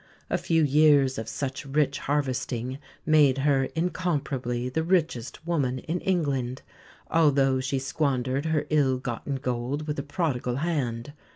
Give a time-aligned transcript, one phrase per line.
[0.31, 6.63] A few years of such rich harvesting made her incomparably the richest woman in England,
[7.11, 11.13] although she squandered her ill gotten gold with a prodigal hand.